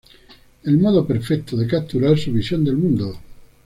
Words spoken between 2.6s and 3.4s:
del mundo.